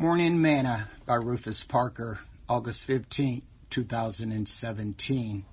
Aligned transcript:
Morning 0.00 0.40
Manna 0.40 0.88
by 1.06 1.16
Rufus 1.16 1.62
Parker, 1.68 2.18
August 2.48 2.84
15, 2.86 3.42
2017. 3.70 5.44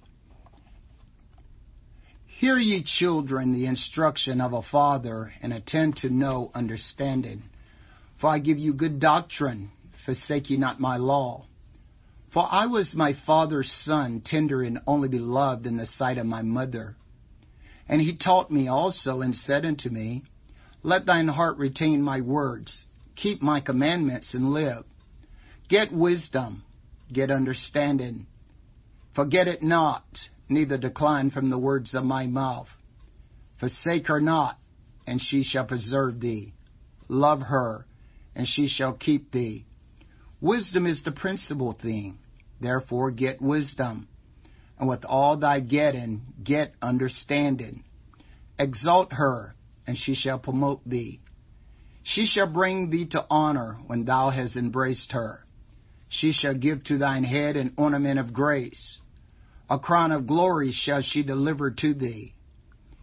Hear 2.27 2.56
ye 2.56 2.82
children 2.82 3.52
the 3.52 3.66
instruction 3.66 4.40
of 4.40 4.54
a 4.54 4.62
father, 4.62 5.33
and 5.42 5.52
attend 5.52 5.98
to 5.98 6.10
know 6.10 6.50
understanding. 6.56 7.44
For 8.21 8.30
I 8.30 8.39
give 8.39 8.57
you 8.57 8.73
good 8.73 9.02
doctrine, 9.02 9.70
forsake 10.05 10.50
ye 10.50 10.55
not 10.55 10.79
my 10.79 10.95
law. 10.95 11.45
For 12.34 12.48
I 12.50 12.68
was 12.68 12.93
my 12.95 13.16
father's 13.25 13.70
son, 13.84 14.21
tender 14.25 14.64
and 14.64 14.79
only 14.88 15.09
beloved 15.09 15.66
in 15.66 15.75
the 15.75 15.88
sight 15.88 16.18
of 16.18 16.25
my 16.25 16.41
mother. 16.41 16.95
And 17.89 18.00
he 18.00 18.16
taught 18.16 18.50
me 18.50 18.70
also, 18.70 19.20
and 19.20 19.36
said 19.36 19.66
unto 19.66 19.89
me, 19.89 20.23
Let 20.84 21.05
thine 21.05 21.27
heart 21.27 21.57
retain 21.57 22.02
my 22.02 22.21
words 22.21 22.86
keep 23.18 23.41
my 23.41 23.59
commandments 23.59 24.34
and 24.34 24.49
live. 24.49 24.86
Get 25.67 25.91
wisdom, 25.91 26.63
get 27.12 27.30
understanding. 27.30 28.27
Forget 29.16 29.48
it 29.48 29.62
not, 29.62 30.05
neither 30.48 30.77
decline 30.77 31.31
from 31.31 31.49
the 31.49 31.57
words 31.57 31.93
of 31.95 32.05
my 32.05 32.27
mouth. 32.27 32.67
Forsake 33.59 34.07
her 34.07 34.21
not, 34.21 34.57
and 35.05 35.20
she 35.20 35.43
shall 35.43 35.66
preserve 35.66 36.21
thee. 36.21 36.53
Love 37.09 37.41
her, 37.41 37.85
and 38.35 38.48
she 38.48 38.67
shall 38.67 38.93
keep 38.93 39.31
thee. 39.31 39.65
Wisdom 40.40 40.85
is 40.85 41.04
the 41.04 41.12
principal 41.12 41.73
thing. 41.81 42.20
Therefore 42.62 43.12
get 43.12 43.41
wisdom. 43.41 44.07
And 44.79 44.88
with 44.88 45.04
all 45.05 45.38
thy 45.38 45.59
getting, 45.59 46.21
get 46.43 46.73
understanding. 46.81 47.84
Exalt 48.59 49.12
her, 49.13 49.55
and 49.88 49.98
she 49.98 50.13
shall 50.13 50.38
promote 50.38 50.88
thee. 50.88 51.20
She 52.07 52.25
shall 52.25 52.47
bring 52.47 52.89
thee 52.89 53.05
to 53.07 53.25
honor 53.29 53.79
when 53.88 54.05
thou 54.05 54.29
hast 54.29 54.55
embraced 54.55 55.11
her. 55.11 55.43
She 56.07 56.31
shall 56.31 56.53
give 56.53 56.85
to 56.85 56.98
thine 56.98 57.25
head 57.25 57.57
an 57.57 57.73
ornament 57.77 58.18
of 58.18 58.32
grace. 58.32 58.99
A 59.70 59.77
crown 59.77 60.13
of 60.13 60.26
glory 60.26 60.71
shall 60.71 61.01
she 61.01 61.21
deliver 61.21 61.70
to 61.70 61.93
thee. 61.93 62.34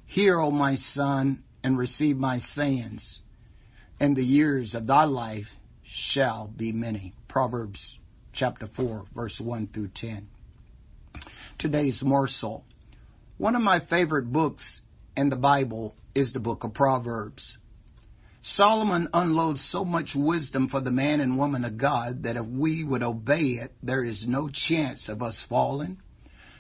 Hear, 0.06 0.40
O 0.40 0.50
my 0.50 0.76
son, 0.76 1.44
and 1.62 1.76
receive 1.76 2.16
my 2.16 2.38
sayings, 2.38 3.20
and 4.00 4.16
the 4.16 4.24
years 4.24 4.74
of 4.74 4.86
thy 4.86 5.04
life 5.04 5.48
shall 5.82 6.50
be 6.56 6.72
many. 6.72 7.12
Proverbs 7.28 7.98
chapter 8.32 8.68
4, 8.74 9.04
verse 9.14 9.38
1 9.38 9.66
through 9.74 9.90
10. 9.94 10.26
Today's 11.58 12.00
morsel. 12.02 12.64
One 13.36 13.54
of 13.54 13.60
my 13.60 13.80
favorite 13.84 14.32
books 14.32 14.80
in 15.14 15.28
the 15.28 15.36
Bible 15.36 15.94
is 16.14 16.32
the 16.32 16.40
book 16.40 16.64
of 16.64 16.72
Proverbs. 16.72 17.58
Solomon 18.46 19.08
unloads 19.14 19.66
so 19.70 19.86
much 19.86 20.10
wisdom 20.14 20.68
for 20.68 20.82
the 20.82 20.90
man 20.90 21.20
and 21.20 21.38
woman 21.38 21.64
of 21.64 21.78
God 21.78 22.24
that 22.24 22.36
if 22.36 22.44
we 22.44 22.84
would 22.84 23.02
obey 23.02 23.58
it, 23.62 23.72
there 23.82 24.04
is 24.04 24.26
no 24.28 24.50
chance 24.52 25.08
of 25.08 25.22
us 25.22 25.46
falling, 25.48 25.96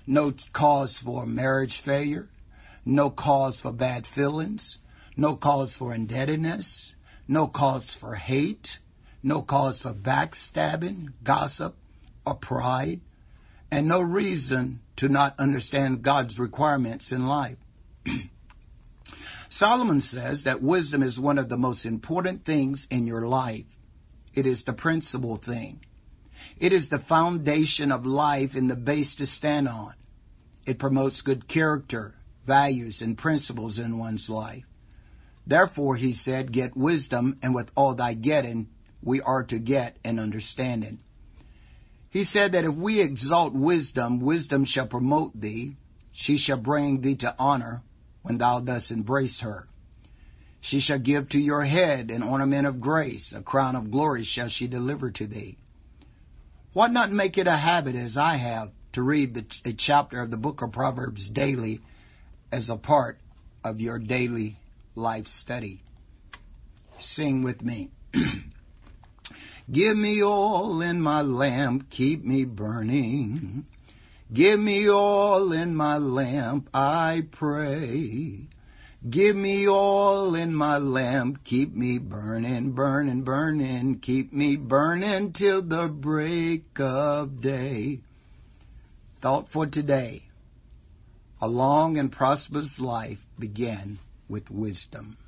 no 0.06 0.32
cause 0.54 0.98
for 1.04 1.26
marriage 1.26 1.82
failure, 1.84 2.30
no 2.86 3.10
cause 3.10 3.60
for 3.60 3.70
bad 3.70 4.06
feelings, 4.14 4.78
no 5.18 5.36
cause 5.36 5.76
for 5.78 5.94
indebtedness, 5.94 6.92
no 7.28 7.48
cause 7.48 7.94
for 8.00 8.14
hate, 8.14 8.66
no 9.22 9.42
cause 9.42 9.78
for 9.82 9.92
backstabbing, 9.92 11.08
gossip, 11.22 11.76
or 12.24 12.34
pride, 12.36 13.02
and 13.70 13.86
no 13.86 14.00
reason 14.00 14.80
to 14.96 15.08
not 15.10 15.38
understand 15.38 16.02
God's 16.02 16.38
requirements 16.38 17.12
in 17.12 17.26
life. 17.26 17.58
Solomon 19.56 20.00
says 20.00 20.42
that 20.44 20.62
wisdom 20.62 21.02
is 21.02 21.18
one 21.18 21.38
of 21.38 21.48
the 21.48 21.56
most 21.56 21.86
important 21.86 22.44
things 22.44 22.88
in 22.90 23.06
your 23.06 23.26
life. 23.26 23.66
It 24.34 24.46
is 24.46 24.64
the 24.64 24.72
principal 24.72 25.36
thing. 25.36 25.80
It 26.58 26.72
is 26.72 26.88
the 26.88 27.04
foundation 27.08 27.92
of 27.92 28.04
life 28.04 28.50
and 28.54 28.68
the 28.68 28.74
base 28.74 29.14
to 29.16 29.26
stand 29.26 29.68
on. 29.68 29.94
It 30.66 30.80
promotes 30.80 31.22
good 31.22 31.46
character, 31.46 32.14
values, 32.46 33.00
and 33.00 33.16
principles 33.16 33.78
in 33.78 33.98
one's 33.98 34.28
life. 34.28 34.64
Therefore, 35.46 35.94
he 35.96 36.14
said, 36.14 36.52
Get 36.52 36.76
wisdom, 36.76 37.38
and 37.40 37.54
with 37.54 37.68
all 37.76 37.94
thy 37.94 38.14
getting, 38.14 38.68
we 39.02 39.20
are 39.20 39.44
to 39.44 39.58
get 39.60 39.98
an 40.04 40.18
understanding. 40.18 40.98
He 42.10 42.24
said 42.24 42.52
that 42.52 42.64
if 42.64 42.74
we 42.74 43.00
exalt 43.00 43.54
wisdom, 43.54 44.20
wisdom 44.20 44.64
shall 44.64 44.88
promote 44.88 45.38
thee, 45.38 45.76
she 46.12 46.38
shall 46.38 46.60
bring 46.60 47.02
thee 47.02 47.16
to 47.18 47.34
honor, 47.38 47.82
when 48.24 48.38
thou 48.38 48.58
dost 48.58 48.90
embrace 48.90 49.38
her. 49.42 49.68
She 50.62 50.80
shall 50.80 50.98
give 50.98 51.28
to 51.28 51.38
your 51.38 51.62
head 51.62 52.10
an 52.10 52.22
ornament 52.22 52.66
of 52.66 52.80
grace, 52.80 53.34
a 53.36 53.42
crown 53.42 53.76
of 53.76 53.90
glory 53.90 54.24
shall 54.24 54.48
she 54.48 54.66
deliver 54.66 55.10
to 55.10 55.26
thee. 55.26 55.58
Why 56.72 56.88
not 56.88 57.12
make 57.12 57.36
it 57.36 57.46
a 57.46 57.56
habit, 57.56 57.94
as 57.94 58.16
I 58.16 58.38
have, 58.38 58.70
to 58.94 59.02
read 59.02 59.34
the, 59.34 59.44
a 59.66 59.74
chapter 59.76 60.22
of 60.22 60.30
the 60.30 60.38
book 60.38 60.62
of 60.62 60.72
Proverbs 60.72 61.30
daily 61.30 61.80
as 62.50 62.70
a 62.70 62.76
part 62.76 63.18
of 63.62 63.78
your 63.78 63.98
daily 63.98 64.56
life 64.94 65.26
study? 65.26 65.82
Sing 66.98 67.44
with 67.44 67.60
me. 67.60 67.90
Give 69.70 69.96
me 69.96 70.22
oil 70.22 70.80
in 70.80 71.00
my 71.00 71.20
lamp, 71.20 71.90
keep 71.90 72.24
me 72.24 72.44
burning. 72.46 73.66
Give 74.32 74.58
me 74.58 74.88
all 74.88 75.52
in 75.52 75.74
my 75.74 75.98
lamp, 75.98 76.68
I 76.72 77.22
pray. 77.30 78.48
Give 79.08 79.36
me 79.36 79.68
all 79.68 80.34
in 80.34 80.54
my 80.54 80.78
lamp, 80.78 81.44
keep 81.44 81.74
me 81.74 81.98
burning, 81.98 82.72
burning, 82.72 83.22
burning, 83.22 84.00
keep 84.00 84.32
me 84.32 84.56
burning 84.56 85.34
till 85.34 85.60
the 85.62 85.88
break 85.88 86.64
of 86.78 87.42
day. 87.42 88.00
Thought 89.20 89.48
for 89.52 89.66
today. 89.66 90.22
A 91.42 91.46
long 91.46 91.98
and 91.98 92.10
prosperous 92.10 92.78
life 92.80 93.18
began 93.38 93.98
with 94.26 94.50
wisdom. 94.50 95.18